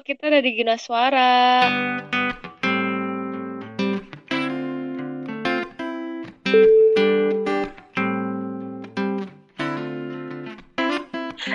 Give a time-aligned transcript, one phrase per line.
[0.00, 1.68] kita dari Gina Suara.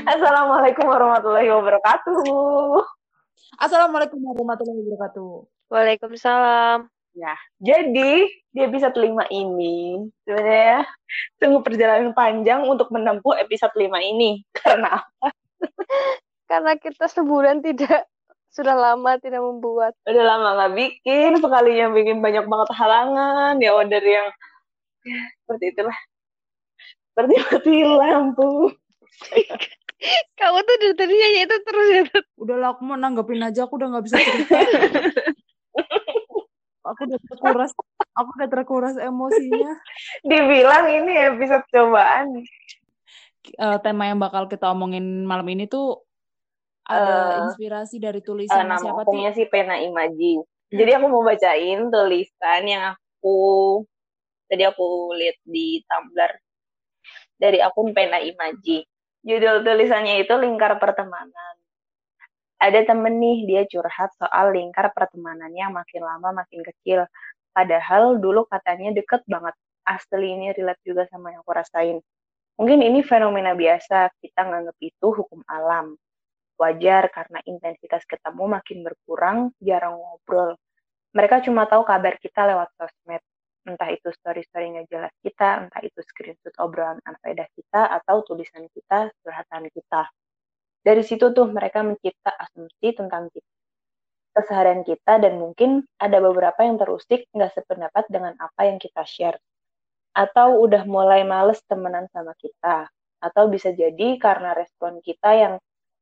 [0.05, 2.81] Assalamualaikum warahmatullahi wabarakatuh.
[3.57, 5.31] Assalamualaikum warahmatullahi wabarakatuh.
[5.73, 6.85] Waalaikumsalam.
[7.15, 7.33] Ya,
[7.63, 10.83] jadi di episode 5 ini sebenarnya
[11.39, 14.43] tunggu perjalanan panjang untuk menempuh episode 5 ini.
[14.57, 15.27] Karena apa?
[16.45, 18.05] Karena kita sebulan tidak
[18.55, 19.91] sudah lama tidak membuat.
[20.07, 24.29] Udah lama nggak bikin, sekalinya bikin banyak banget halangan, ya dari yang
[25.03, 25.97] ya, seperti itulah.
[27.11, 28.71] Seperti mati lampu.
[30.39, 32.03] Kamu tuh dari tadi nyanyi itu terus ya.
[32.39, 34.55] Udah lah, aku mau nanggepin aja, aku udah nggak bisa cerita.
[36.87, 37.71] aku udah terkuras,
[38.15, 39.71] aku udah terkuras emosinya.
[40.23, 42.43] Dibilang ini episode cobaan.
[43.45, 46.04] Eh, tema yang bakal kita omongin malam ini tuh
[46.85, 49.49] ada Eh, inspirasi dari tulisan nama siapa akunnya sih?
[49.49, 50.41] Pena Imaji.
[50.69, 53.37] Jadi aku mau bacain tulisan yang aku
[54.45, 56.31] tadi aku lihat di Tumblr
[57.41, 58.85] dari akun Pena Imaji.
[59.25, 61.55] Judul tulisannya itu lingkar pertemanan.
[62.61, 67.09] Ada temen nih dia curhat soal lingkar pertemanannya makin lama makin kecil.
[67.49, 69.57] Padahal dulu katanya deket banget.
[69.85, 71.97] Asli ini relate juga sama yang aku rasain.
[72.57, 75.97] Mungkin ini fenomena biasa, kita nganggap itu hukum alam
[76.55, 80.55] wajar karena intensitas ketemu makin berkurang, jarang ngobrol.
[81.15, 83.23] Mereka cuma tahu kabar kita lewat sosmed.
[83.65, 89.09] Entah itu story-story nggak jelas kita, entah itu screenshot obrolan anfaedah kita, atau tulisan kita,
[89.25, 90.05] curhatan kita.
[90.85, 93.53] Dari situ tuh mereka mencipta asumsi tentang kita,
[94.37, 99.41] keseharian kita, dan mungkin ada beberapa yang terusik nggak sependapat dengan apa yang kita share.
[100.13, 102.85] Atau udah mulai males temenan sama kita.
[103.17, 105.53] Atau bisa jadi karena respon kita yang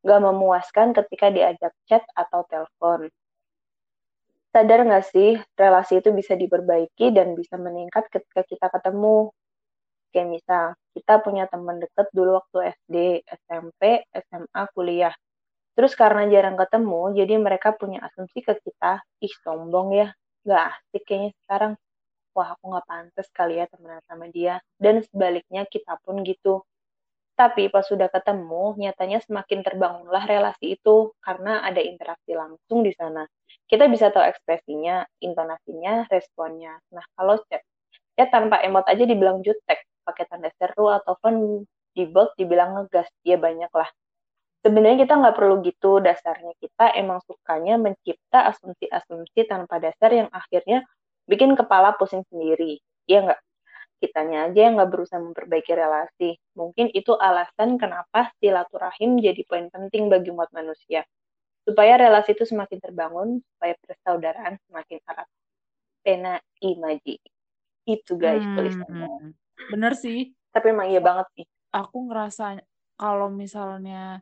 [0.03, 3.07] nggak memuaskan ketika diajak chat atau telepon.
[4.53, 9.33] Sadar nggak sih, relasi itu bisa diperbaiki dan bisa meningkat ketika kita ketemu.
[10.13, 15.15] Kayak misal, kita punya teman deket dulu waktu SD, SMP, SMA, kuliah.
[15.73, 20.07] Terus karena jarang ketemu, jadi mereka punya asumsi ke kita, ih sombong ya,
[20.45, 21.73] nggak asik kayaknya sekarang.
[22.37, 24.61] Wah, aku nggak pantas kali ya temenan sama dia.
[24.77, 26.61] Dan sebaliknya kita pun gitu.
[27.33, 33.25] Tapi pas sudah ketemu, nyatanya semakin terbangunlah relasi itu karena ada interaksi langsung di sana.
[33.65, 36.77] Kita bisa tahu ekspresinya, intonasinya, responnya.
[36.93, 37.65] Nah, kalau chat,
[38.13, 41.65] chat tanpa emot aja dibilang jutek, pakai tanda seru atau fun
[41.97, 43.89] di bold dibilang ngegas, ya banyak lah.
[44.63, 50.85] Sebenarnya kita nggak perlu gitu, dasarnya kita emang sukanya mencipta asumsi-asumsi tanpa dasar yang akhirnya
[51.27, 52.79] bikin kepala pusing sendiri.
[53.09, 53.41] Iya nggak?
[54.03, 56.35] Kitanya aja yang nggak berusaha memperbaiki relasi.
[56.59, 61.07] Mungkin itu alasan kenapa silaturahim jadi poin penting bagi umat manusia.
[61.63, 65.29] Supaya relasi itu semakin terbangun, supaya persaudaraan semakin erat.
[66.03, 67.15] Pena Imaji.
[67.87, 69.07] Itu guys tulisannya.
[69.07, 69.31] Hmm,
[69.71, 70.35] bener sih.
[70.51, 71.45] Tapi emang iya banget sih.
[71.71, 72.59] Aku ngerasa
[72.99, 74.19] kalau misalnya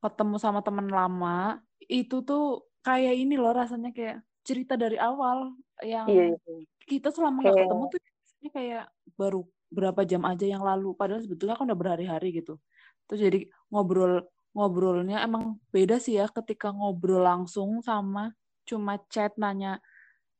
[0.00, 6.06] ketemu sama teman lama, itu tuh kayak ini loh rasanya kayak cerita dari awal yang
[6.10, 6.66] Iya, iya.
[6.88, 8.00] kita selama nggak ketemu tuh
[8.42, 12.58] rasanya kayak baru berapa jam aja yang lalu padahal sebetulnya kan udah berhari-hari gitu.
[13.06, 13.38] Terus jadi
[13.70, 18.34] ngobrol ngobrolnya emang beda sih ya ketika ngobrol langsung sama
[18.66, 19.78] cuma chat nanya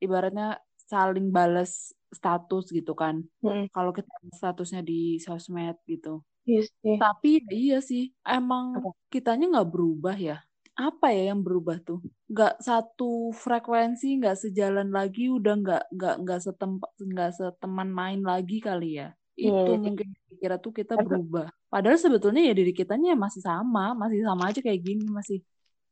[0.02, 0.58] ibaratnya
[0.90, 3.22] saling balas status gitu kan.
[3.40, 6.20] Mm, kalau kita statusnya di sosmed gitu.
[6.42, 6.98] Iya sih.
[6.98, 8.90] tapi ya iya sih emang Apa?
[9.14, 12.00] kitanya nggak berubah ya apa ya yang berubah tuh?
[12.32, 18.58] Nggak satu frekuensi nggak sejalan lagi udah nggak nggak nggak setempat nggak seteman main lagi
[18.64, 19.12] kali ya?
[19.36, 19.80] Iya, itu iya.
[19.80, 20.08] mungkin
[20.40, 21.48] kira tuh kita berubah.
[21.68, 25.38] Padahal sebetulnya ya diri kitanya masih sama masih sama aja kayak gini masih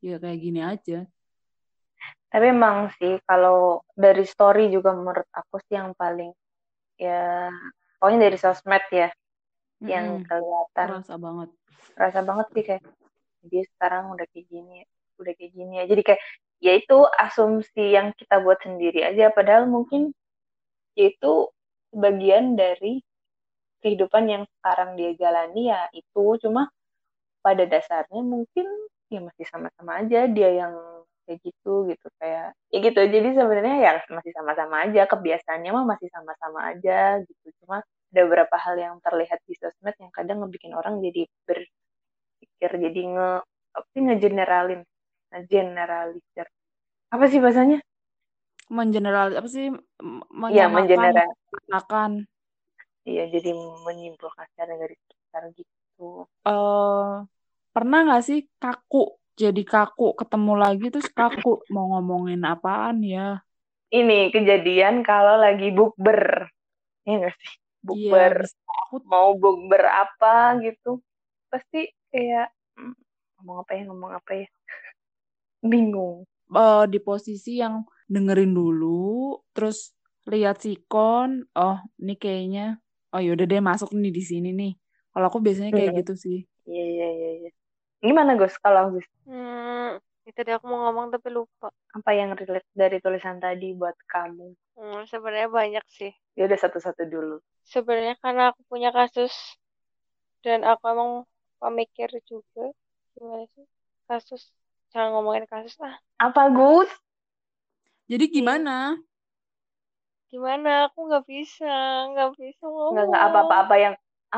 [0.00, 1.04] ya kayak gini aja.
[2.30, 6.32] Tapi emang sih kalau dari story juga menurut aku sih yang paling
[6.96, 7.52] ya
[8.00, 9.08] pokoknya dari sosmed ya
[9.84, 10.86] yang kelihatan.
[11.00, 11.48] Kerasa banget.
[11.96, 12.84] Rasa banget sih kayak
[13.46, 14.84] dia sekarang udah kayak gini
[15.20, 15.84] udah kayak gini ya.
[15.86, 16.22] Jadi kayak
[16.64, 19.28] ya itu asumsi yang kita buat sendiri aja.
[19.30, 20.10] Padahal mungkin
[20.96, 21.52] ya itu
[21.92, 23.02] bagian dari
[23.84, 26.24] kehidupan yang sekarang dia jalani ya itu.
[26.42, 26.72] Cuma
[27.44, 28.66] pada dasarnya mungkin
[29.12, 30.74] ya masih sama-sama aja dia yang
[31.28, 32.06] kayak gitu gitu.
[32.20, 33.00] Kayak ya gitu.
[33.04, 35.02] Jadi sebenarnya ya masih sama-sama aja.
[35.08, 37.46] Kebiasaannya mah masih sama-sama aja gitu.
[37.64, 41.30] Cuma ada beberapa hal yang terlihat di sosmed yang kadang ngebikin orang jadi
[42.60, 43.28] berpikir jadi nge
[43.76, 44.80] apa sih ngegeneralin
[45.30, 46.46] ngegeneralisir
[47.14, 47.78] apa sih bahasanya
[48.76, 49.66] mengeneral apa sih
[50.50, 51.28] Iya menyamakan mengeneral
[51.78, 52.10] akan
[53.10, 53.50] iya jadi
[53.86, 56.04] menyimpulkan secara garis besar gitu
[56.48, 57.10] eh
[57.74, 58.98] pernah nggak sih kaku
[59.40, 63.20] jadi kaku ketemu lagi terus kaku mau ngomongin apaan ya
[63.98, 66.20] Ini kejadian kalau lagi bukber.
[67.06, 67.52] Iya nggak sih?
[67.94, 68.34] iya Bukber.
[68.80, 70.34] aku Mau bukber apa
[70.64, 70.88] gitu.
[71.52, 71.78] Pasti
[72.12, 72.46] kayak
[72.76, 72.94] "Hmm,
[73.36, 74.46] ngomong apa ya, ngomong apa ya.
[75.70, 76.26] Bingung.
[76.56, 77.74] eh, di posisi yang
[78.14, 78.88] dengerin dulu
[79.54, 79.76] terus
[80.32, 82.62] lihat sikon oh ini kayaknya
[83.14, 84.70] oh yaudah deh masuk nih di sini nih
[85.12, 86.02] kalau aku biasanya kayak Mm-mm.
[86.02, 86.36] gitu sih
[86.68, 87.50] Iya, iya, iya, iya.
[88.06, 89.06] Gimana Gus kalau Gus?
[89.28, 89.90] Hmm,
[90.28, 91.66] itu tadi aku mau ngomong tapi lupa.
[91.96, 94.46] Apa yang relate dari tulisan tadi buat kamu?
[94.76, 96.10] Hmm, sebenarnya banyak sih.
[96.36, 97.36] Ya udah satu-satu dulu.
[97.72, 99.32] Sebenarnya karena aku punya kasus
[100.44, 101.10] dan aku emang
[101.62, 102.64] pemikir juga.
[103.14, 103.66] Gimana sih?
[104.08, 104.42] Kasus.
[104.92, 105.94] Jangan ngomongin kasus lah.
[106.26, 106.90] Apa Gus?
[108.10, 108.98] jadi gimana
[110.30, 110.70] Gimana?
[110.86, 111.70] Aku nggak bisa,
[112.10, 113.30] nggak bisa Enggak, enggak ngomong.
[113.30, 113.94] apa-apa-apa yang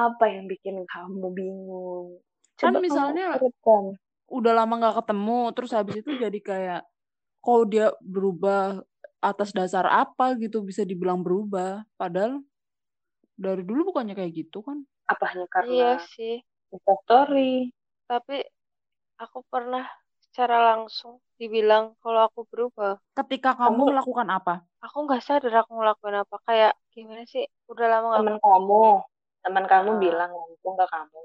[0.06, 2.06] apa yang bikin kamu bingung?
[2.60, 3.84] kan Coba kamu misalnya urutkan.
[4.32, 6.82] udah lama nggak ketemu terus habis itu jadi kayak
[7.44, 8.82] kok dia berubah
[9.22, 12.42] atas dasar apa gitu bisa dibilang berubah padahal
[13.36, 14.78] dari dulu bukannya kayak gitu kan
[15.12, 15.98] Apa hanya Iya karena
[16.72, 16.78] sih.
[16.78, 17.72] instastory?
[18.10, 18.36] Tapi
[19.22, 19.84] aku pernah
[20.24, 22.92] secara langsung dibilang kalau aku berubah.
[23.18, 24.54] ketika kamu Kamu melakukan apa
[24.86, 26.36] Aku nggak sadar aku ngelakuin apa.
[26.48, 27.44] Kayak gimana sih?
[27.70, 28.82] Udah lama nggak teman kamu,
[29.44, 30.02] teman kamu Heeh.
[30.04, 31.20] bilang langsung ke kamu.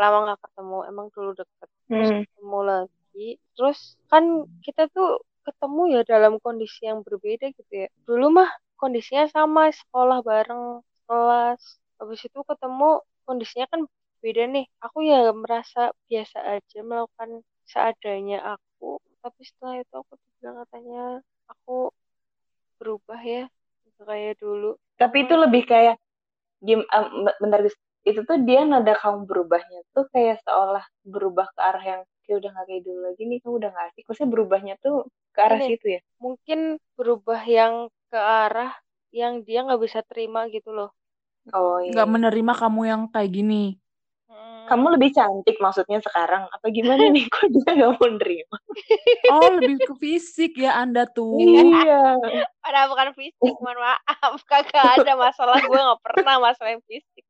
[0.00, 0.76] lama nggak ketemu.
[0.90, 1.68] Emang dulu deket.
[1.90, 2.20] Terus Hmm.
[2.20, 3.26] ketemu lagi.
[3.56, 3.78] Terus
[4.10, 4.24] kan
[4.64, 5.08] kita tuh
[5.46, 7.88] ketemu ya dalam kondisi yang berbeda gitu ya.
[8.08, 8.50] Dulu mah
[8.80, 10.62] kondisinya sama, sekolah bareng,
[11.08, 11.62] kelas.
[12.00, 12.84] Habis itu ketemu
[13.26, 13.80] kondisinya kan
[14.22, 14.66] beda nih.
[14.84, 19.02] Aku ya merasa biasa aja melakukan seadanya aku.
[19.22, 21.02] Tapi setelah itu aku bilang katanya
[21.50, 21.90] aku
[22.78, 23.44] berubah ya.
[23.98, 24.70] Nggak Kayak dulu.
[24.98, 25.96] Tapi itu lebih kayak
[26.62, 27.06] gim, em,
[27.42, 27.60] bentar.
[28.02, 32.50] Itu tuh dia nada kamu berubahnya tuh kayak seolah berubah ke arah yang kayak udah
[32.54, 34.02] gak kayak dulu lagi nih, kamu udah gak asik.
[34.10, 34.96] Maksudnya berubahnya tuh
[35.34, 36.00] ke arah ini situ ya.
[36.18, 36.60] mungkin
[36.98, 37.74] berubah yang
[38.10, 38.72] ke arah
[39.12, 40.90] yang dia nggak bisa terima gitu loh.
[41.50, 41.90] Oh iya.
[41.92, 43.76] nggak menerima kamu yang kayak gini
[44.32, 44.64] Hmm.
[44.64, 46.48] Kamu lebih cantik maksudnya sekarang?
[46.48, 47.28] Apa gimana nih?
[47.28, 48.56] Kok dia gak mau nerima?
[49.36, 52.16] oh lebih ke fisik ya anda tuh Iya.
[52.64, 54.40] Padahal bukan fisik, mohon maaf.
[54.48, 55.60] Kagak ada masalah.
[55.60, 57.24] Gue nggak pernah masalah fisik.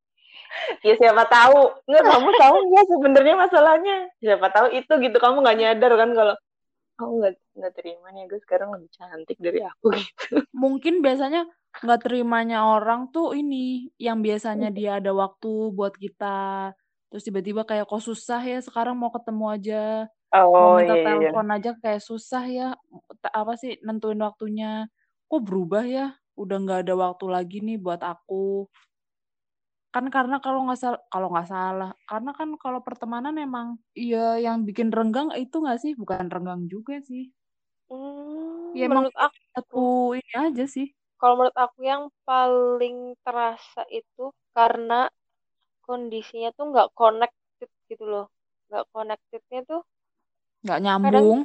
[0.86, 1.74] Ya siapa tahu.
[1.90, 3.96] Nggak, kamu tahu nggak sebenarnya masalahnya?
[4.22, 5.16] Siapa tahu itu gitu.
[5.18, 6.36] Kamu nggak nyadar kan kalau
[7.02, 10.44] aku nggak nggak terima nih gue sekarang lebih cantik dari aku gitu.
[10.54, 11.48] mungkin biasanya
[11.82, 16.70] nggak terimanya orang tuh ini yang biasanya dia ada waktu buat kita
[17.12, 19.82] terus tiba-tiba kayak kok susah ya sekarang mau ketemu aja?
[20.56, 21.30] Mau Oh minta iya iya.
[21.36, 22.66] telepon aja kayak susah ya
[23.40, 24.88] apa sih nentuin waktunya.
[25.28, 26.06] Kok berubah ya?
[26.40, 28.68] Udah nggak ada waktu lagi nih buat aku.
[29.94, 34.64] Kan karena kalau nggak salah kalau nggak salah karena kan kalau pertemanan emang iya yang
[34.68, 35.92] bikin renggang itu nggak sih?
[36.00, 37.28] Bukan renggang juga sih.
[37.90, 39.78] Hmm, ya emang menurut aku, satu
[40.18, 40.86] ini aja sih.
[41.20, 44.24] Kalau menurut aku yang paling terasa itu
[44.56, 45.08] karena
[45.92, 48.26] kondisinya tuh nggak connected gitu loh.
[48.72, 49.80] Nggak connectednya tuh
[50.64, 51.40] nggak kadang nyambung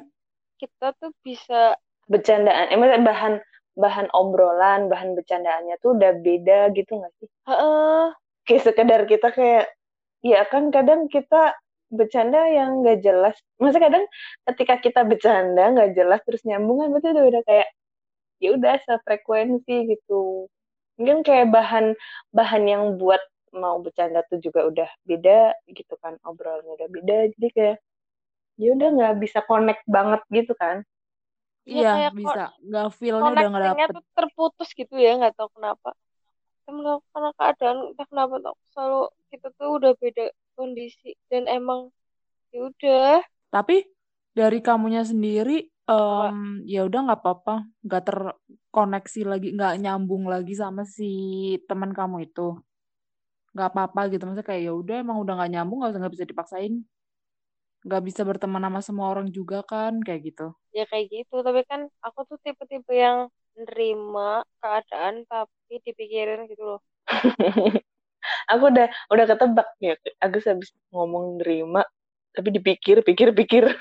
[0.61, 1.75] kita tuh bisa
[2.07, 3.33] Bercandaan, emang bahan
[3.75, 7.29] bahan obrolan, bahan bercandaannya tuh udah beda gitu nggak sih?
[7.51, 8.05] Heeh,
[8.47, 9.65] Kayak sekedar kita kayak,
[10.23, 11.51] ya kan kadang kita
[11.91, 13.35] bercanda yang nggak jelas.
[13.59, 14.05] Maksudnya kadang
[14.47, 17.67] ketika kita bercanda nggak jelas terus nyambung kan berarti udah udah kayak
[18.43, 20.48] ya udah sefrekuensi gitu.
[20.98, 21.86] Mungkin kayak bahan
[22.33, 23.22] bahan yang buat
[23.56, 27.77] mau bercanda tuh juga udah beda gitu kan obrolannya udah beda jadi kayak
[28.58, 30.82] ya udah nggak bisa connect banget gitu kan.
[31.68, 32.44] Iya kayak ko- bisa.
[32.63, 33.89] Nggak feelnya udah nggak dapet.
[33.96, 35.89] tuh terputus gitu ya, nggak tahu kenapa.
[36.68, 39.01] Emang karena keadaan entah kenapa tuh selalu
[39.32, 40.25] kita tuh udah beda
[40.58, 41.92] kondisi dan emang
[42.51, 43.20] ya udah.
[43.51, 43.84] Tapi
[44.36, 50.84] dari kamunya sendiri em, ya udah nggak apa-apa nggak terkoneksi lagi nggak nyambung lagi sama
[50.84, 51.10] si
[51.66, 52.58] teman kamu itu
[53.57, 54.29] nggak apa-apa gitu.
[54.29, 56.73] Maksudnya kayak ya udah emang udah nggak nyambung nggak usah nggak bisa dipaksain.
[57.81, 60.53] Nggak bisa berteman sama semua orang juga kan kayak gitu.
[60.77, 61.41] Ya kayak gitu.
[61.41, 66.79] Tapi kan aku tuh tipe-tipe yang nerima keadaan tapi dipikirin gitu loh.
[68.51, 69.97] Aku udah udah ketebak ya.
[70.21, 71.81] Agus habis ngomong nerima
[72.37, 73.65] tapi dipikir pikir pikir.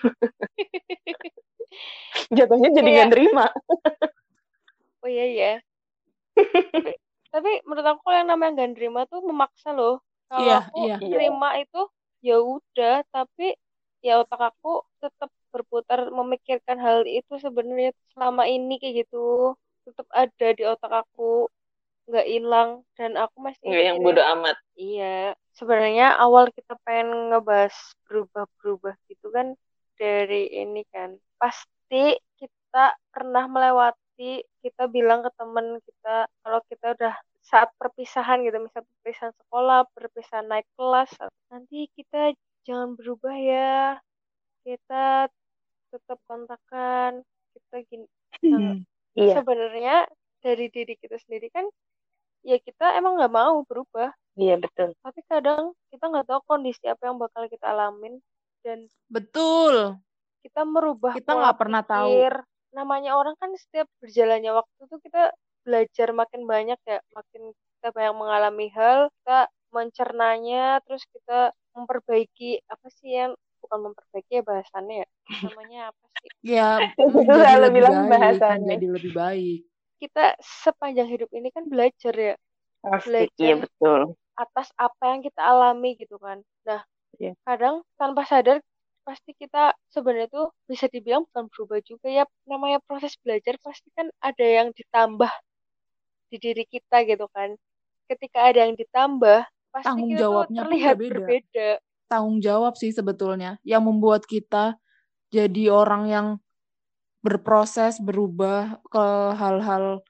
[2.37, 3.53] Jatuhnya jadi nggak nerima.
[5.05, 5.53] Oh iya ya
[7.33, 10.03] tapi, menurut aku kalau yang namanya gak nerima tuh memaksa loh.
[10.27, 10.97] Kalau iya aku iya.
[10.99, 11.81] iya nerima itu
[12.25, 13.55] ya udah tapi
[14.03, 19.55] ya otak aku tetap berputar memikirkan hal itu sebenarnya selama ini kayak gitu.
[19.87, 21.47] Tetap ada di otak aku
[22.07, 24.57] nggak hilang dan aku masih nggak yang bodoh amat.
[24.79, 27.75] Iya sebenarnya awal kita pengen ngebahas
[28.07, 29.55] berubah-berubah gitu kan
[29.99, 31.19] dari ini kan.
[31.41, 34.06] Pasti kita pernah melewati
[34.65, 37.15] kita bilang ke temen kita kalau kita udah
[37.47, 41.13] saat perpisahan gitu misal perpisahan sekolah perpisahan naik kelas
[41.53, 42.35] nanti kita
[42.67, 44.01] jangan berubah ya
[44.67, 45.31] kita
[45.95, 47.23] tetap kontakan
[47.55, 48.07] kita gini
[48.43, 48.75] nah,
[49.17, 50.05] Iya, sebenarnya
[50.45, 51.65] dari diri kita sendiri kan
[52.45, 54.93] ya kita emang nggak mau berubah iya betul.
[55.01, 58.21] tapi kadang kita nggak tahu kondisi apa yang bakal kita alamin
[58.67, 60.03] dan Betul.
[60.43, 62.11] kita merubah Kita nggak pernah tahu.
[62.77, 65.33] Namanya orang kan setiap berjalannya waktu tuh kita
[65.65, 67.43] belajar makin banyak ya makin
[67.81, 73.33] kita banyak mengalami hal kita mencernanya terus kita memperbaiki apa sih yang
[73.65, 75.09] bukan memperbaiki ya bahasannya ya
[75.43, 76.69] namanya apa sih Ya,
[77.01, 78.61] selalu lebih bilang baik, bahasannya.
[78.77, 79.61] menjadi lebih baik.
[79.97, 82.35] kita sepanjang hidup ini kan belajar ya
[82.85, 83.35] Pasti, Belajar.
[83.41, 84.01] iya betul.
[84.39, 86.39] atas apa yang kita alami gitu kan.
[86.63, 87.33] Nah, Iya.
[87.43, 88.61] kadang tanpa sadar
[89.07, 92.25] pasti kita sebenarnya tuh bisa dibilang bukan berubah juga ya.
[92.51, 95.31] Namanya proses belajar pasti kan ada yang ditambah
[96.35, 97.55] di diri kita gitu kan.
[98.11, 101.15] Ketika ada yang ditambah, pasti Tanggung kita jawabnya terlihat berbeda.
[101.15, 101.69] berbeda.
[102.11, 104.75] Tanggung jawab sih sebetulnya yang membuat kita
[105.31, 106.27] jadi orang yang
[107.23, 110.03] berproses berubah ke hal-hal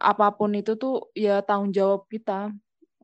[0.00, 2.54] apa pun itu tuh ya tanggung jawab kita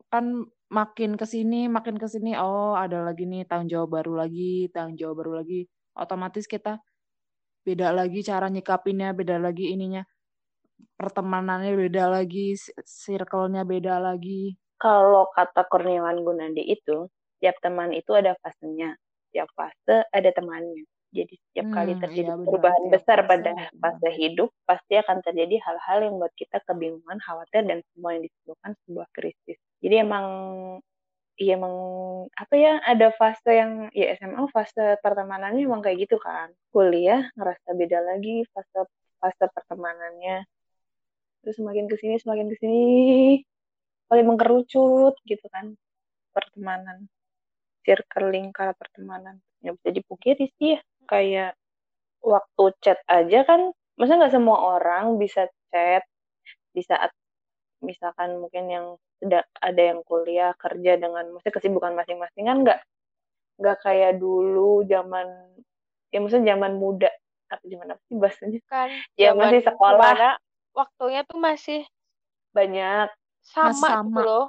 [0.09, 0.25] kan
[0.71, 4.97] makin ke sini makin ke sini oh ada lagi nih tanggung jawab baru lagi tanggung
[4.99, 6.81] jawab baru lagi otomatis kita
[7.67, 10.03] beda lagi cara nyikapinnya beda lagi ininya
[10.99, 12.55] pertemanannya beda lagi
[12.85, 17.07] circle-nya beda lagi Kalau kata Kurniawan Gunandi itu,
[17.39, 18.95] tiap teman itu ada fasenya.
[19.31, 20.83] Tiap fase ada temannya.
[21.15, 22.67] Jadi setiap kali Hmm, terjadi iya benar.
[22.67, 24.15] perubahan Tiap besar fase pada ada fase temannya.
[24.19, 29.07] hidup, pasti akan terjadi hal-hal yang buat kita kebingungan, khawatir, dan semua yang disebutkan sebuah
[29.15, 29.59] krisis.
[29.85, 30.25] Jadi emang
[31.35, 31.75] Iya emang
[32.31, 36.47] apa ya ada fase yang ya SMA fase pertemanannya emang kayak gitu kan.
[36.71, 38.87] Kuliah ngerasa beda lagi fase
[39.19, 40.47] fase pertemanannya.
[41.43, 42.79] Terus semakin ke sini semakin ke sini
[44.09, 45.75] makin mengkerucut gitu kan
[46.35, 47.09] pertemanan
[47.85, 51.51] circle lingkar pertemanan ya bisa dipungkiri sih ya kayak
[52.21, 56.03] waktu chat aja kan maksudnya nggak semua orang bisa chat
[56.75, 57.11] di saat
[57.85, 58.85] misalkan mungkin yang
[59.61, 62.79] ada yang kuliah kerja dengan maksudnya kesibukan masing-masing kan nggak
[63.55, 65.29] nggak kayak dulu zaman
[66.11, 67.07] ya maksudnya zaman muda
[67.47, 68.89] apa zaman apa sih bahasanya Kan
[69.21, 70.35] Ya, zaman masih sekolah.
[70.75, 71.81] waktunya tuh masih
[72.51, 73.07] banyak
[73.45, 74.21] sama, gitu sama.
[74.25, 74.45] loh.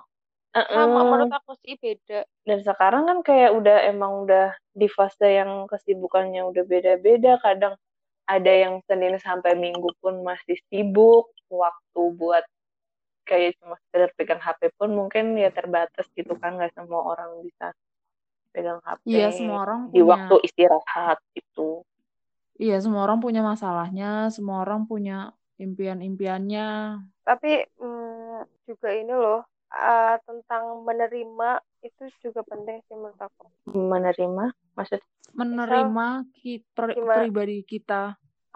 [0.56, 0.72] Eh-eh.
[0.74, 2.24] Sama menurut aku sih beda.
[2.48, 7.76] dan sekarang kan kayak udah emang udah di fase yang kesibukannya udah beda-beda kadang
[8.24, 12.42] ada yang Senin sampai Minggu pun masih sibuk waktu buat
[13.28, 17.66] kayak cuma sekedar pegang HP pun mungkin ya terbatas gitu kan nggak semua orang bisa
[18.54, 21.84] pegang HP iya semua orang di punya waktu istirahat gitu.
[22.62, 24.04] Iya semua orang punya masalahnya
[24.34, 25.12] semua orang punya
[25.64, 26.60] impian-impiannya.
[27.26, 27.52] Tapi
[27.82, 29.40] mm, juga ini loh
[29.74, 31.48] eh, tentang menerima
[31.86, 33.46] itu juga penting sih menurut aku.
[33.90, 34.44] menerima?
[34.76, 35.00] Maksud?
[35.38, 36.06] Menerima
[36.36, 38.02] ki- per- pribadi kita.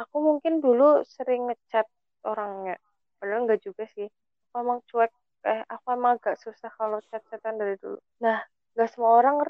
[0.03, 1.87] Aku mungkin dulu sering ngechat
[2.31, 2.75] orangnya,
[3.19, 4.07] padahal enggak juga sih.
[4.51, 5.11] Aku emang cuek,
[5.47, 8.03] eh aku emang agak susah kalau chat-chatan dari dulu.
[8.19, 8.43] Nah,
[8.75, 9.47] nggak semua orang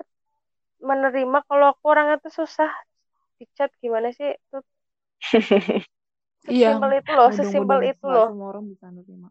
[0.85, 2.69] menerima kalau aku orangnya tuh susah
[3.41, 4.29] di chat gimana sih?
[4.53, 4.61] Tuh
[6.49, 8.29] Iya, sesimpel itu loh, sesimpel itu loh.
[8.29, 9.29] semua orang bisa nerima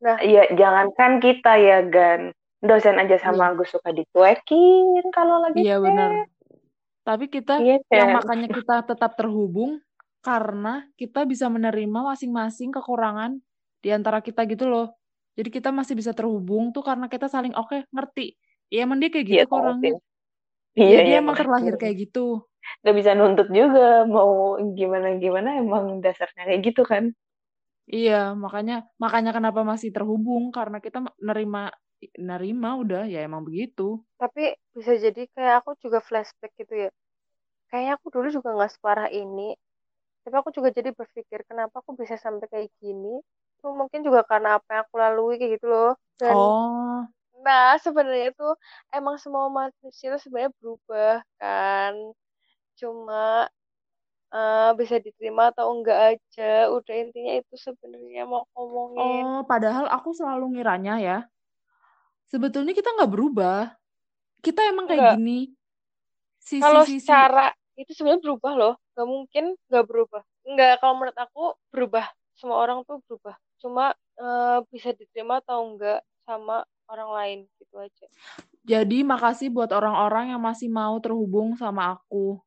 [0.00, 2.22] Iya, jangankan kita ya, Gan.
[2.60, 3.56] Dosen aja sama Iya.
[3.56, 5.84] Agus suka dicuekin kalau lagi iya chat.
[5.84, 6.10] benar
[7.08, 9.80] tapi kita Iya, yang makanya kita tetap terhubung
[10.20, 13.40] karena kita bisa menerima masing-masing kekurangan
[13.80, 14.92] di antara kita gitu loh
[15.38, 18.22] jadi kita masih bisa terhubung tuh karena kita saling oke ngerti
[18.72, 19.90] ya emang dia kayak gitu Iya, kok orangnya
[20.80, 22.20] Iya, ya iya, dia emang terlahir kayak gitu
[22.84, 24.30] Gak bisa nuntut juga, mau
[24.78, 27.04] gimana-gimana emang dasarnya kayak gitu kan.
[27.94, 28.12] Iya,
[28.44, 31.60] makanya makanya kenapa masih terhubung karena kita nerima
[32.28, 33.82] nerima udah ya emang begitu.
[34.20, 34.42] Tapi
[34.76, 36.88] bisa jadi kayak aku juga flashback gitu ya.
[37.70, 39.48] Kayaknya aku dulu juga nggak separah ini.
[40.24, 43.14] Tapi aku juga jadi berpikir kenapa aku bisa sampai kayak gini.
[43.60, 45.92] Itu mungkin juga karena apa yang aku lalui kayak gitu loh.
[46.16, 47.04] Dan Oh,
[47.44, 48.48] nah sebenarnya itu
[48.92, 51.92] emang semua manusia itu sebenarnya berubah kan.
[52.80, 53.44] Cuma
[54.32, 56.72] eh, bisa diterima atau enggak aja.
[56.72, 59.28] Udah intinya itu sebenarnya mau ngomongin.
[59.28, 61.18] oh, padahal aku selalu ngiranya ya.
[62.32, 63.76] Sebetulnya kita nggak berubah.
[64.40, 65.16] Kita emang kayak Nggak.
[65.20, 65.40] gini.
[66.40, 71.16] Sisi kalau sisi secara itu sebenarnya berubah loh nggak mungkin nggak berubah nggak kalau menurut
[71.16, 72.04] aku berubah
[72.36, 78.06] semua orang tuh berubah cuma eh, bisa diterima atau enggak sama orang lain gitu aja
[78.66, 82.38] Jadi makasih buat orang-orang yang masih mau terhubung sama aku.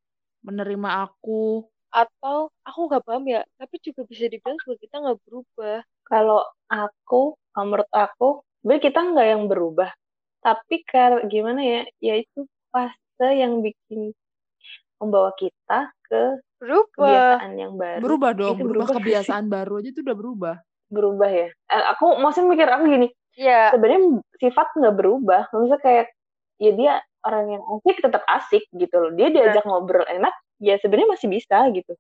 [0.44, 5.78] menerima aku atau aku nggak paham ya tapi juga bisa dibilang juga kita nggak berubah
[6.04, 9.90] Kalau aku, kalau menurut aku, sebenarnya kita nggak yang berubah.
[10.44, 14.12] Tapi kalau gimana ya, ya itu fase yang bikin
[15.00, 18.04] membawa kita ke berubah kebiasaan yang baru.
[18.04, 20.56] berubah dong Itu berubah berubah kebiasaan baru aja itu udah berubah
[20.94, 21.48] Berubah ya.
[21.50, 24.02] Eh, Aku maksudnya mikir aku gini, ya sebenarnya
[24.38, 25.42] sifat nggak berubah.
[25.50, 26.06] Maksudnya kayak
[26.58, 29.12] ya dia orang yang asik tetap asik gitu loh.
[29.12, 31.94] Dia diajak ngobrol enak, ya sebenarnya masih bisa gitu.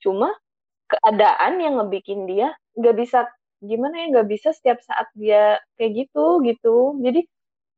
[0.00, 0.34] Cuma
[0.84, 6.42] keadaan yang ngebikin dia nggak bisa gimana ya nggak bisa setiap saat dia kayak gitu
[6.42, 6.98] gitu.
[7.00, 7.24] Jadi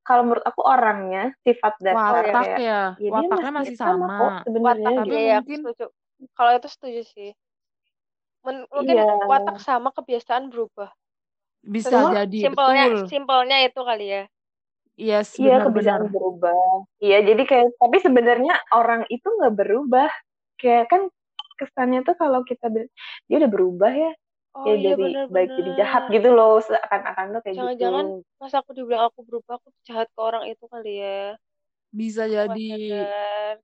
[0.03, 4.87] kalau menurut aku orangnya sifat dasar watak ya ya dia wataknya masih sama, kok sebenarnya
[4.87, 5.13] watak gitu.
[5.13, 5.85] ya, ya aku mungkin- setuju
[6.33, 7.31] kalau itu setuju sih
[8.47, 9.27] Men- mungkin Iya.
[9.27, 10.89] watak sama kebiasaan berubah.
[11.67, 13.07] Bisa Cuma jadi simpelnya betul.
[13.11, 14.23] simpelnya itu kali ya.
[14.97, 15.67] Yes Iya benar-benar.
[15.69, 16.63] kebiasaan berubah.
[17.03, 20.09] Iya jadi kayak tapi sebenarnya orang itu nggak berubah.
[20.57, 21.03] Kayak kan
[21.61, 22.89] kesannya tuh kalau kita ber-
[23.29, 24.13] dia udah berubah ya,
[24.57, 27.61] oh ya iya dari baik jadi jahat gitu loh seakan-akan tuh kayak gitu.
[27.65, 31.21] jangan-jangan pas aku dibilang aku berubah aku jahat ke orang itu kali ya.
[31.97, 32.73] Bisa jadi.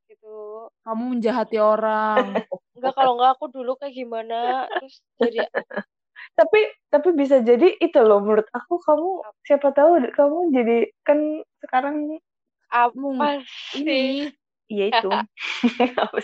[0.08, 0.68] gitu.
[0.84, 2.24] Kamu menjahati orang
[2.82, 4.66] enggak kalau enggak aku dulu kayak gimana?
[4.66, 5.38] Terus jadi
[6.38, 9.10] Tapi tapi bisa jadi itu loh menurut aku kamu
[9.44, 11.18] siapa tahu kamu jadi kan
[11.60, 11.96] sekarang
[12.72, 14.00] apa sih ini
[14.72, 15.10] iya itu.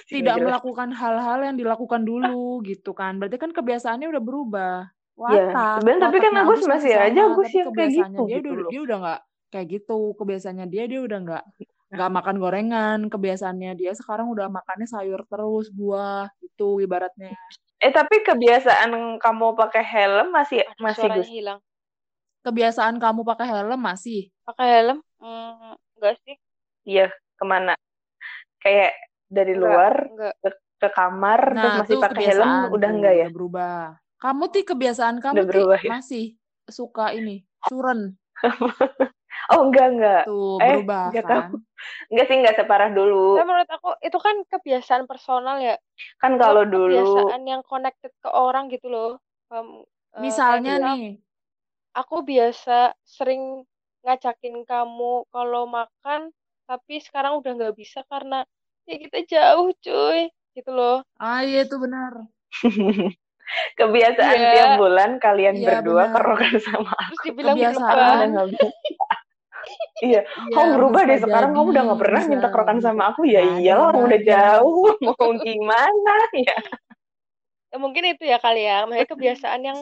[0.08, 3.20] Tidak melakukan hal-hal yang dilakukan dulu gitu kan.
[3.20, 4.76] Berarti kan kebiasaannya udah berubah.
[5.18, 8.64] Iya, watak sebenarnya tapi kan Agus Agus masih aja Agus yang kayak gitu dia gitu
[8.70, 9.20] dia udah nggak
[9.52, 9.98] kayak gitu.
[10.16, 11.44] Kebiasaannya dia dia udah nggak
[11.88, 17.32] nggak makan gorengan kebiasaannya dia sekarang udah makannya sayur terus buah gitu ibaratnya.
[17.80, 21.30] Eh tapi kebiasaan kamu pakai helm masih Aduh, masih suaranya Gus.
[21.30, 21.58] hilang.
[22.44, 24.20] Kebiasaan kamu pakai helm masih?
[24.44, 24.98] Pakai helm?
[25.22, 26.36] Hmm, enggak sih.
[26.84, 27.06] Iya,
[27.38, 27.72] ke mana?
[28.60, 28.92] Kayak
[29.28, 30.34] dari enggak luar enggak.
[30.42, 33.26] ke, ke kamar terus nah masih tuh pakai helm udah enggak ya?
[33.26, 33.78] udah berubah.
[34.18, 35.90] Kamu ti kebiasaan kamu Udah ti ya?
[35.94, 36.24] masih
[36.68, 38.18] suka ini suren
[39.54, 40.22] Oh enggak enggak.
[40.28, 41.56] tuh Eh, berubah enggak kan tahu.
[42.10, 43.26] Enggak sih enggak separah dulu.
[43.38, 45.76] Tapi menurut aku itu kan kebiasaan personal ya
[46.18, 49.10] Kan kalau kalau dulu kebiasaan yang connected ke orang gitu loh
[49.48, 49.64] kayak
[50.18, 51.12] misalnya misal nih
[51.96, 53.64] aku biasa sering
[54.04, 56.30] ngajakin kamu kalau makan
[56.68, 58.44] tapi sekarang udah nggak bisa karena
[58.84, 62.12] ya kita jauh cuy gitu loh ah iya itu benar
[63.74, 64.50] kebiasaan Iya.
[64.52, 67.08] tiap bulan kalian Iya, berdua kerokan sama aku.
[67.08, 68.26] terus dibilang Kebiasaan.
[68.48, 68.66] Bisa.
[69.98, 70.20] Iya, Iya,
[70.54, 72.86] kamu berubah deh sekarang kamu udah nggak pernah bisa minta kerokan gitu.
[72.86, 76.56] sama aku ya ada, iyalah orang udah jauh mau gimana ya
[77.68, 79.78] ya mungkin itu ya kali ya makanya kebiasaan yang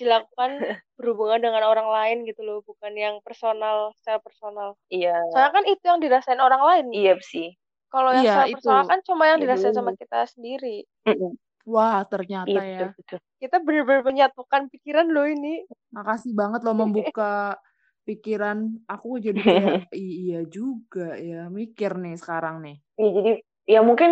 [0.00, 0.50] dilakukan
[0.96, 5.84] berhubungan dengan orang lain gitu loh bukan yang personal secara personal iya soalnya kan itu
[5.84, 7.52] yang dirasain orang lain iya sih
[7.92, 8.54] kalau yang Iya, secara itu.
[8.56, 11.36] personal kan cuma yang dirasain sama kita sendiri Mm-mm.
[11.66, 12.86] Wah, ternyata iya ya.
[12.98, 15.66] betul kita benar-benar menyatukan pikiran loh ini.
[15.94, 17.58] Makasih banget lo membuka
[18.06, 18.58] pikiran.
[18.86, 22.76] Aku jadi kayak "I- iya juga ya mikir nih sekarang nih.
[22.98, 23.30] Iya jadi
[23.72, 24.10] ya mungkin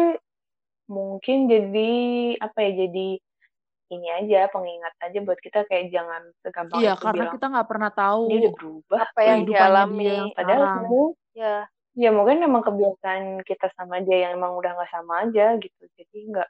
[0.90, 1.90] mungkin jadi
[2.42, 3.08] apa ya jadi
[3.90, 7.68] ini aja pengingat aja buat kita kayak jangan segampang Iya, itu karena bilang kita nggak
[7.70, 11.00] pernah tahu dia udah berubah apa yang dialami dia yang padahal kamu
[11.34, 11.54] ya
[11.98, 15.82] ya mungkin emang kebiasaan kita sama dia yang emang udah nggak sama aja gitu.
[15.98, 16.48] Jadi nggak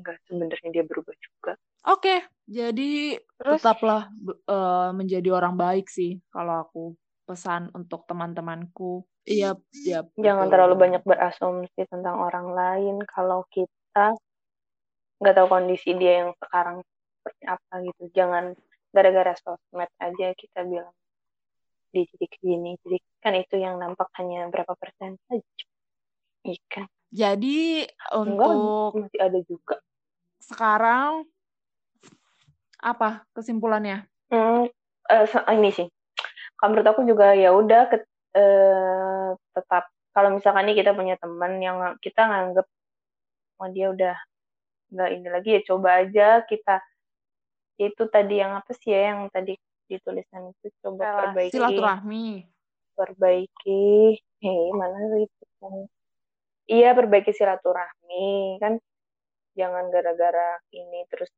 [0.00, 1.52] nggak sebenarnya dia berubah juga.
[1.88, 3.60] Oke, jadi terus?
[3.60, 6.82] tetaplah eh, menjadi orang baik sih kalau aku
[7.24, 9.06] pesan untuk teman-temanku.
[9.28, 9.54] Iya,
[9.86, 10.02] iya.
[10.16, 12.96] jangan betul, terlalu banyak berasumsi tentang orang lain.
[13.06, 14.16] Kalau kita
[15.20, 16.82] nggak tahu kondisi dia yang sekarang
[17.20, 18.02] seperti apa gitu.
[18.16, 18.44] Jangan
[18.90, 20.90] gara-gara sosmed aja kita bilang
[21.90, 25.64] dia jadi gini jadi kan itu yang nampak hanya berapa persen saja.
[26.40, 27.84] Ikan Jadi
[28.14, 29.76] enggak untuk masih ada juga
[30.50, 31.24] sekarang
[32.82, 34.08] apa kesimpulannya?
[34.32, 34.66] Hmm,
[35.30, 35.86] se- ini sih.
[36.58, 37.88] Kalau menurut aku juga ya udah
[38.36, 42.66] eh, tetap kalau misalkan nih kita punya teman yang kita nganggep
[43.60, 44.16] oh dia udah
[44.90, 46.82] nggak ini lagi ya coba aja kita
[47.80, 49.54] itu tadi yang apa sih ya yang tadi
[49.86, 52.26] ditulisan itu coba perbaiki Silaturahmi.
[52.98, 55.44] perbaiki hei mana itu
[56.68, 58.76] iya perbaiki silaturahmi kan
[59.58, 61.30] jangan gara-gara ini terus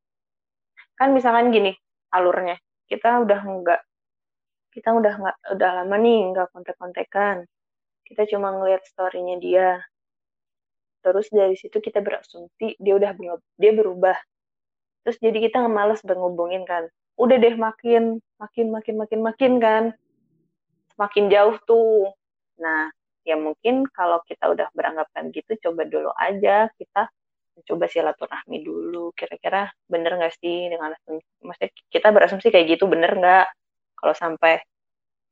[0.97, 1.73] kan misalkan gini
[2.13, 2.61] alurnya.
[2.87, 3.81] Kita udah nggak
[4.73, 7.49] kita udah nggak udah lama nih nggak kontak-kontakan.
[8.05, 9.81] Kita cuma ngeliat storynya dia.
[11.03, 13.17] Terus dari situ kita berasumsi dia udah
[13.59, 14.17] dia berubah.
[15.03, 16.87] Terus jadi kita males ngehubungin kan.
[17.19, 19.85] Udah deh makin makin makin makin makin kan.
[21.01, 22.13] Makin jauh tuh.
[22.61, 27.07] Nah ya mungkin kalau kita udah beranggapan gitu coba dulu aja kita
[27.69, 29.13] coba silaturahmi dulu.
[29.13, 31.29] Kira-kira bener nggak sih dengan asumsi?
[31.45, 33.47] Maksudnya kita berasumsi kayak gitu bener nggak?
[33.99, 34.63] Kalau sampai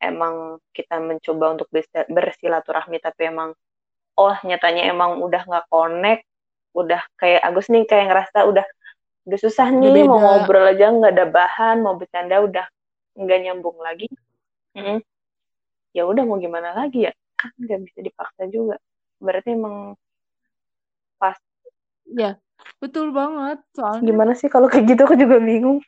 [0.01, 1.69] emang kita mencoba untuk
[2.09, 3.53] bersilaturahmi tapi emang
[4.17, 6.25] oh nyatanya emang udah nggak connect
[6.73, 8.65] udah kayak Agus nih kayak ngerasa udah
[9.29, 12.67] udah susah nih mau ngobrol aja nggak ada bahan mau bercanda udah
[13.19, 14.09] nggak nyambung lagi.
[14.71, 15.03] Hmm.
[15.91, 17.13] ya udah mau gimana lagi ya?
[17.35, 18.79] Kan nggak bisa dipaksa juga.
[19.19, 19.99] Berarti emang
[22.15, 22.37] ya
[22.83, 23.59] betul banget.
[23.77, 25.03] Soalnya gimana sih kalau kayak gitu?
[25.07, 25.81] Aku juga bingung.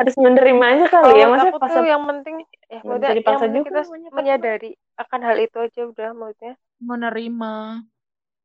[0.00, 2.36] Harus menerima aja kali oh, ya maksudnya pas tuh yang penting
[2.72, 6.54] ya maksudnya yang penting juga, kita menyadari akan hal itu aja udah maksudnya.
[6.80, 7.52] Menerima.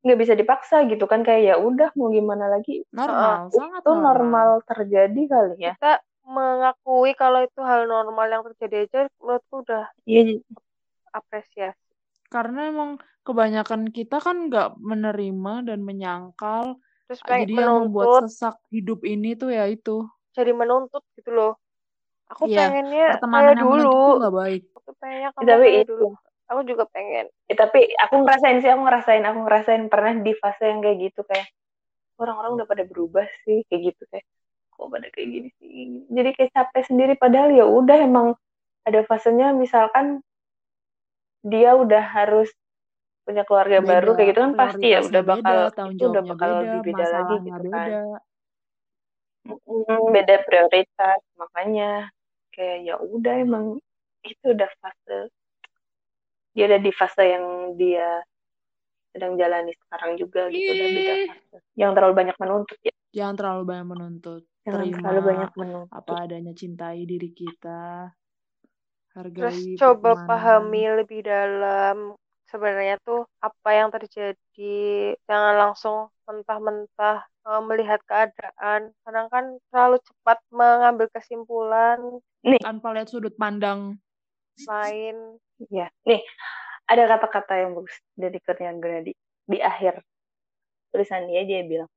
[0.01, 2.83] Nggak bisa dipaksa gitu kan kayak ya udah mau gimana lagi?
[2.91, 4.03] Normal uh, sangat itu normal.
[4.03, 5.73] normal terjadi kali ya.
[5.79, 5.93] Kita
[6.27, 10.37] mengakui kalau itu hal normal yang terjadi aja menurutku udah iya
[11.11, 11.80] apresiasi
[12.31, 16.79] karena emang kebanyakan kita kan nggak menerima dan menyangkal.
[17.11, 20.07] Terus jadi menuntut, yang membuat sesak hidup ini tuh ya itu.
[20.31, 21.59] Jadi menuntut gitu loh.
[22.31, 24.23] Aku ya, pengennya kayak dulu.
[24.23, 24.63] nggak baik.
[24.79, 26.07] Aku pengennya kamu tapi kayak dulu.
[26.47, 27.25] Aku juga pengen.
[27.51, 31.21] Ya, tapi aku ngerasain sih aku ngerasain aku ngerasain pernah di fase yang kayak gitu
[31.27, 31.51] kayak
[32.15, 34.25] orang-orang udah pada berubah sih kayak gitu kayak
[34.71, 38.27] kok pada kayak gini sih jadi kayak capek sendiri padahal ya udah emang
[38.85, 40.21] ada fasenya misalkan
[41.41, 42.49] dia udah harus
[43.21, 46.49] punya keluarga beda, baru kayak gitu kan pasti ya udah bakal beda, itu udah bakal
[46.49, 47.71] beda, lebih beda lagi gitu beda.
[47.73, 47.89] kan.
[50.13, 51.89] Beda prioritas makanya
[52.53, 53.65] kayak ya udah emang
[54.21, 55.33] itu udah fase
[56.51, 58.21] dia ada di fase yang dia
[59.15, 61.57] sedang jalani sekarang juga gitu udah beda fase.
[61.73, 62.93] Yang terlalu banyak menuntut ya.
[63.11, 64.43] Jangan terlalu banyak menuntut.
[64.61, 65.93] Jangan terima terlalu banyak menuntut.
[65.93, 68.13] apa adanya cintai diri kita
[69.11, 72.15] hargai terus coba pahami lebih dalam
[72.51, 75.15] sebenarnya tuh apa yang terjadi.
[75.23, 78.91] Jangan langsung mentah-mentah uh, melihat keadaan.
[79.07, 81.99] Kadang kan terlalu cepat mengambil kesimpulan.
[82.43, 82.59] Nih.
[82.59, 83.95] Tanpa lihat sudut pandang.
[84.67, 86.21] Lain ya nih
[86.89, 89.13] ada kata-kata yang bagus dari Kurnian Gunadi
[89.45, 90.01] di akhir
[90.89, 91.91] tulisan dia dia bilang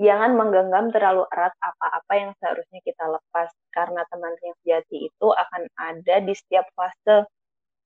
[0.00, 5.62] jangan menggenggam terlalu erat apa-apa yang seharusnya kita lepas karena teman yang sejati itu akan
[5.78, 7.26] ada di setiap fase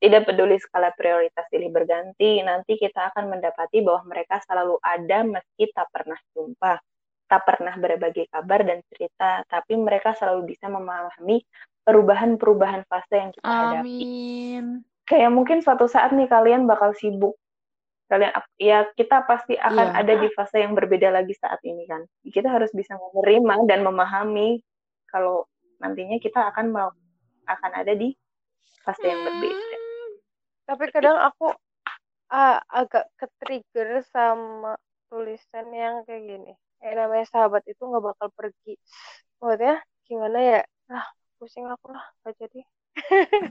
[0.03, 5.71] tidak peduli skala prioritas silih berganti, nanti kita akan mendapati bahwa mereka selalu ada meski
[5.73, 6.77] tak pernah jumpa
[7.25, 11.41] tak pernah berbagi kabar dan cerita, tapi mereka selalu bisa memahami
[11.85, 13.65] perubahan-perubahan fase yang kita Amin.
[13.65, 14.03] hadapi.
[15.05, 17.37] Kayak mungkin suatu saat nih kalian bakal sibuk.
[18.09, 20.01] Kalian ya kita pasti akan yeah.
[20.01, 22.05] ada di fase yang berbeda lagi saat ini kan.
[22.25, 24.61] Kita harus bisa menerima dan memahami
[25.09, 25.49] kalau
[25.85, 26.89] nantinya kita akan mau
[27.45, 28.17] akan ada di
[28.81, 29.53] fase yang berbeda.
[29.53, 30.13] Hmm.
[30.65, 31.53] Tapi kadang aku
[32.33, 34.81] uh, agak ke-trigger sama
[35.13, 36.57] tulisan yang kayak gini.
[36.81, 38.81] Kayak namanya sahabat itu nggak bakal pergi.
[39.45, 40.61] Maksudnya gimana ya?
[40.89, 41.05] Ah
[41.37, 42.65] pusing aku lah gak jadi.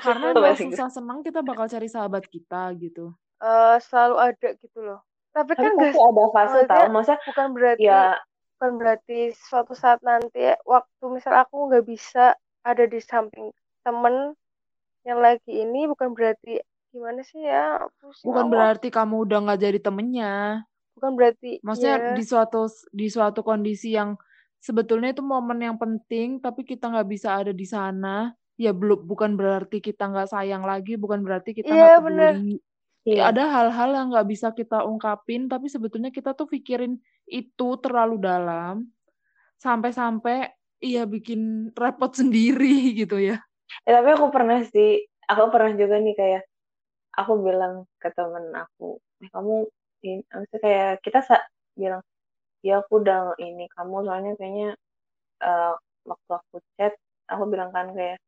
[0.00, 3.12] Karena kalau susah senang kita bakal cari sahabat kita gitu.
[3.42, 5.04] Uh, selalu ada gitu loh.
[5.34, 6.88] Tapi, tapi kan gak ada fase tau.
[6.88, 8.16] Masa bukan berarti ya
[8.64, 12.32] bukan berarti suatu saat nanti waktu misal aku nggak bisa
[12.64, 13.52] ada di samping
[13.84, 14.32] temen
[15.04, 17.84] yang lagi ini bukan berarti gimana sih ya
[18.24, 20.64] bukan berarti kamu udah nggak jadi temennya
[20.96, 22.16] bukan berarti maksudnya ya.
[22.16, 24.16] di suatu di suatu kondisi yang
[24.64, 29.36] sebetulnya itu momen yang penting tapi kita nggak bisa ada di sana ya belum bukan
[29.36, 32.56] berarti kita nggak sayang lagi bukan berarti kita nggak ya, peduli
[33.04, 33.28] ya.
[33.28, 36.96] ada hal-hal yang nggak bisa kita ungkapin tapi sebetulnya kita tuh pikirin
[37.28, 38.88] itu terlalu dalam
[39.60, 40.52] sampai-sampai
[40.84, 43.40] iya bikin repot sendiri gitu ya.
[43.88, 46.42] Ya tapi aku pernah sih aku pernah juga nih kayak
[47.16, 49.54] aku bilang ke temen aku eh, kamu
[50.04, 51.40] ini maksudnya kayak kita sa
[51.72, 52.04] bilang
[52.60, 54.68] ya aku udah ini kamu soalnya kayaknya
[55.40, 56.92] uh, waktu aku chat
[57.28, 58.20] aku bilang kan kayak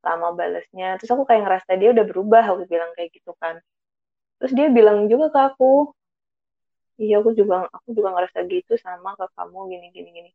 [0.00, 0.96] lama balesnya.
[0.98, 3.60] Terus aku kayak ngerasa dia udah berubah aku bilang kayak gitu kan.
[4.40, 5.92] Terus dia bilang juga ke aku
[7.00, 10.30] iya aku juga aku juga ngerasa gitu sama ke kamu gini gini gini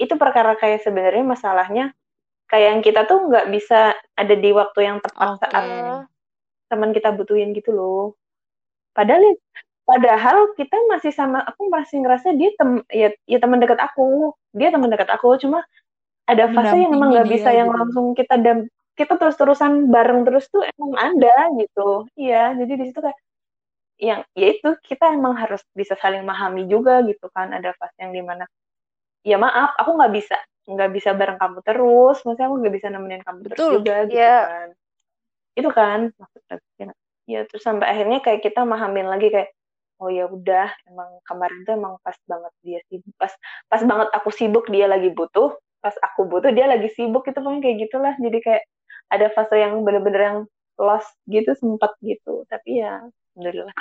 [0.00, 1.84] itu perkara kayak sebenarnya masalahnya
[2.48, 5.40] kayak yang kita tuh nggak bisa ada di waktu yang tepat okay.
[5.44, 5.64] saat
[6.72, 8.16] teman kita butuhin gitu loh
[8.96, 9.34] padahal ya
[9.86, 14.74] padahal kita masih sama aku masih ngerasa dia tem ya, ya teman dekat aku dia
[14.74, 15.62] teman dekat aku cuma
[16.26, 17.78] ada fase yang emang nggak bisa yang gitu.
[17.78, 18.66] langsung kita dan
[18.98, 23.14] kita terus terusan bareng terus tuh emang ada gitu iya jadi di situ kayak
[23.96, 27.52] yang ya itu kita emang harus bisa saling memahami juga gitu kan.
[27.52, 28.44] Ada fase yang di mana
[29.26, 30.36] ya maaf aku nggak bisa
[30.68, 32.16] nggak bisa bareng kamu terus.
[32.24, 33.52] Maksudnya aku nggak bisa nemenin kamu Betul.
[33.52, 34.42] terus juga gitu yeah.
[34.44, 34.68] kan.
[35.56, 36.90] Itu kan maksudnya ya
[37.26, 39.50] ya terus sampai akhirnya kayak kita mahamin lagi kayak
[39.98, 43.32] oh ya udah emang kemarin tuh emang pas banget dia sibuk pas
[43.66, 47.62] pas banget aku sibuk dia lagi butuh pas aku butuh dia lagi sibuk itu pun
[47.62, 48.14] kayak gitulah.
[48.18, 48.64] Jadi kayak
[49.06, 50.38] ada fase yang bener-bener yang
[50.76, 52.44] lost gitu sempat gitu.
[52.50, 53.76] Tapi ya alhamdulillah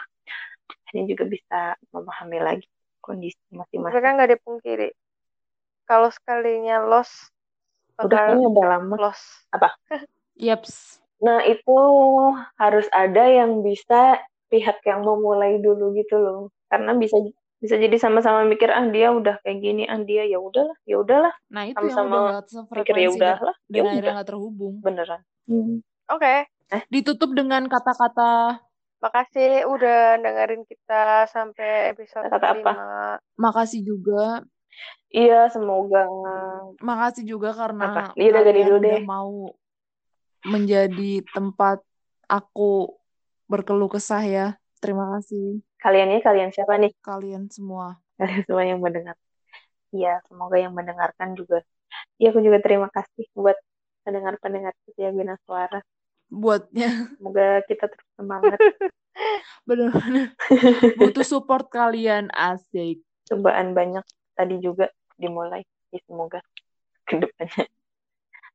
[0.91, 1.59] ini juga bisa
[1.95, 2.67] memahami lagi
[2.99, 4.03] kondisi masing-masing.
[4.03, 4.89] Kan nggak dipungkiri.
[5.87, 7.31] Kalau sekalinya lost,
[8.01, 8.95] Udah kayaknya udah lama.
[8.99, 9.23] lost.
[9.55, 9.71] Apa?
[10.35, 10.99] Yaps.
[11.23, 11.77] Nah itu
[12.59, 14.19] harus ada yang bisa
[14.51, 16.51] pihak yang memulai dulu gitu loh.
[16.67, 17.15] Karena bisa
[17.63, 21.33] bisa jadi sama-sama mikir ah dia udah kayak gini ah dia ya udahlah ya udahlah
[21.49, 24.75] Nah itu Sama-sama yang udah mikir ya udahlah ya udah nggak terhubung.
[24.83, 25.79] beneran Hmm.
[26.09, 26.49] Oke,
[26.89, 28.57] Ditutup dengan kata-kata
[29.05, 32.73] makasih udah dengerin kita sampai episode Kata apa?
[33.37, 33.37] 5.
[33.37, 34.41] makasih juga,
[35.13, 36.09] iya semoga
[36.81, 38.17] makasih juga karena Apa?
[38.17, 39.01] Iya, udah kalian dulu deh.
[39.05, 39.53] mau
[40.41, 41.85] menjadi tempat
[42.25, 42.97] aku
[43.45, 44.47] berkeluh kesah ya.
[44.81, 48.01] Terima kasih kaliannya kalian siapa nih kalian semua.
[48.17, 49.13] kalian semua yang mendengar
[49.93, 51.61] iya semoga yang mendengarkan juga
[52.17, 53.53] iya aku juga terima kasih buat
[54.01, 55.85] pendengar-pendengar setia Bina Suara
[56.27, 57.11] Buatnya.
[57.15, 58.57] Semoga kita terus semangat.
[59.67, 60.35] Benar-benar
[60.99, 62.99] butuh support kalian asik.
[63.25, 64.85] cobaan banyak tadi juga
[65.15, 65.63] dimulai.
[65.89, 66.43] Ya semoga
[67.03, 67.65] ke depannya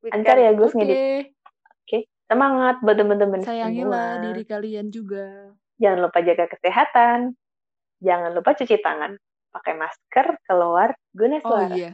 [0.03, 4.25] lancar ya Gus Oke, ngedit semangat buat temen-temen sayangilah semua.
[4.25, 5.51] diri kalian juga.
[5.77, 7.35] jangan lupa jaga kesehatan.
[7.99, 9.19] Jangan lupa cuci tangan.
[9.51, 11.75] Pakai masker keluar guna Oh suara.
[11.75, 11.93] iya.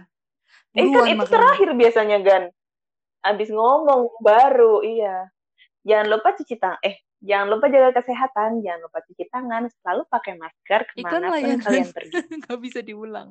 [0.74, 1.30] eh kan itu makanya.
[1.32, 2.44] terakhir biasanya Gan.
[3.22, 5.30] Abis ngomong baru iya
[5.86, 10.34] jangan lupa cuci tangan eh jangan lupa jaga kesehatan jangan lupa cuci tangan selalu pakai
[10.34, 13.28] masker Iklan ke mana pun layanan kalian pergi nggak bisa diulang.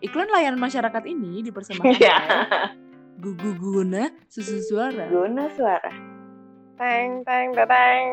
[0.00, 2.16] Iklan layanan masyarakat ini dipersembahkan Iya.
[2.16, 2.40] oleh
[3.20, 5.04] Gugu Guna Susu Suara.
[5.06, 5.92] guna suara
[6.74, 8.04] Teng teng teng.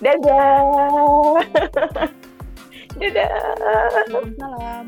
[0.00, 1.44] dadah
[3.00, 3.28] dadah
[3.60, 4.84] Waalaikumsalam.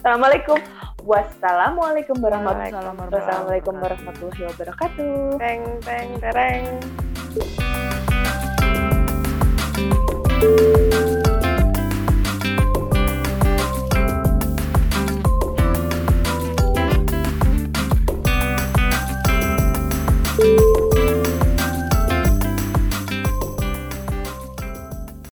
[0.00, 0.58] assalamualaikum
[1.06, 5.38] wassalamualaikum warahmatullahi Waalaikumsalam Wassalamualaikum warahmatullahi wabarakatuh.
[5.38, 6.66] Teng teng teng.